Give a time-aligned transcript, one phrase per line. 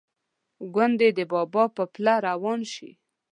[0.73, 2.89] ګوندې د بابا پر پله روان شي.